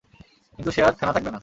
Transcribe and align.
কিন্তু 0.59 0.71
সে 0.71 0.81
আর 0.81 0.93
থেনা 0.93 1.11
থাকবে 1.13 1.31
না। 1.31 1.39